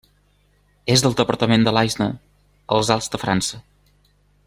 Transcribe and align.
És 0.93 1.03
del 1.05 1.15
departament 1.19 1.67
de 1.67 1.73
l'Aisne, 1.77 2.07
als 2.79 2.93
Alts 2.97 3.15
de 3.17 3.25
França. 3.27 3.65